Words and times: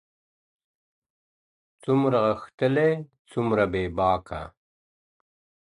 څومره 1.83 2.17
غښتلی 2.39 2.91
څومره 3.31 3.63
بېباکه. 3.73 4.41